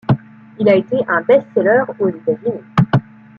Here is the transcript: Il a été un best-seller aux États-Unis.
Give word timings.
Il 0.57 0.67
a 0.67 0.73
été 0.77 0.97
un 1.07 1.21
best-seller 1.21 1.83
aux 1.99 2.09
États-Unis. 2.09 2.63